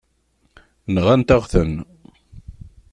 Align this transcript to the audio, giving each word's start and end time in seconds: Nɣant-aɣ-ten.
Nɣant-aɣ-ten. 0.93 1.73